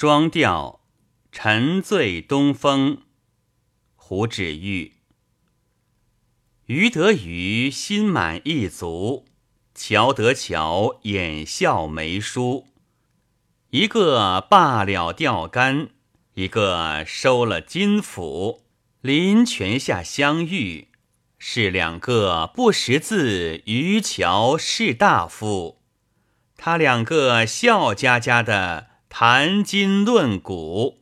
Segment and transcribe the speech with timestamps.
[0.00, 0.78] 双调，
[1.32, 3.02] 沉醉东风。
[3.96, 4.92] 胡芷玉。
[6.66, 9.24] 余得余，心满意足；
[9.74, 12.68] 乔得乔，眼笑眉舒。
[13.70, 15.88] 一个罢了钓竿，
[16.34, 18.62] 一个收了金斧。
[19.00, 20.86] 临泉下相遇，
[21.40, 25.82] 是两个不识字，渔樵士大夫。
[26.56, 30.98] 他两个笑佳佳的谈金论古。